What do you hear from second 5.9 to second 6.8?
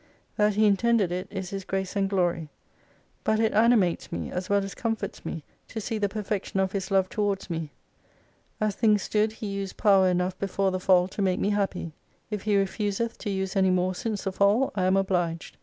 the perfection of